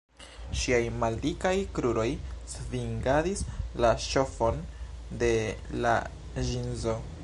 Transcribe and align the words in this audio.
Ŝiaj 0.61 0.79
maldikaj 1.01 1.51
kruroj 1.75 2.07
svingadis 2.55 3.45
la 3.85 3.95
ŝtofon 4.07 4.61
de 5.25 5.33
la 5.87 5.97
ĵinzo. 6.51 7.03